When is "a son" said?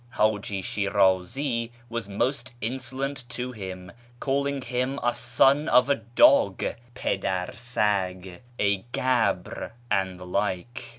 5.03-5.69